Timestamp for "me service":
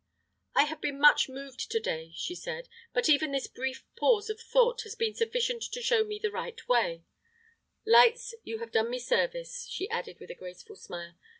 8.89-9.67